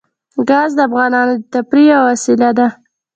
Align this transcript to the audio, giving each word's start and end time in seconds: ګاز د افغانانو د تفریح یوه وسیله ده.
ګاز 0.49 0.71
د 0.77 0.79
افغانانو 0.87 1.33
د 1.37 1.43
تفریح 1.53 1.87
یوه 1.91 2.03
وسیله 2.09 2.49
ده. 2.57 2.67